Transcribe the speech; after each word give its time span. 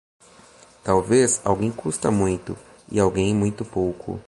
Talvez 0.83 1.39
alguém 1.45 1.71
custa 1.71 2.09
muito 2.09 2.57
e 2.91 2.99
alguém 2.99 3.35
muito 3.35 3.63
pouco. 3.63 4.19